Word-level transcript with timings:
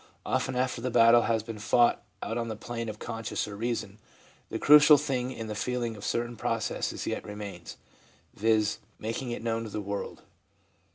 —Often 0.25 0.55
after 0.55 0.81
the 0.81 0.89
battle 0.89 1.21
has 1.21 1.43
been 1.43 1.59
fought 1.59 2.01
out 2.23 2.35
on 2.35 2.47
the 2.47 2.55
plane 2.55 2.89
of 2.89 2.97
conscience 2.97 3.47
or 3.47 3.55
reason, 3.55 3.99
the 4.49 4.57
crucial 4.57 4.97
thing 4.97 5.29
in 5.31 5.45
the 5.45 5.53
feeling 5.53 5.95
of 5.95 6.03
certain 6.03 6.35
persons 6.35 7.05
yet 7.05 7.23
remains, 7.23 7.77
viz., 8.33 8.79
making 8.97 9.29
it 9.29 9.43
known 9.43 9.61
to 9.63 9.69
the 9.69 9.79
world. 9.79 10.23